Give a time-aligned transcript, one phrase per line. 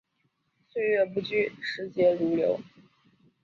[0.67, 2.59] 岁月不居，时节如流。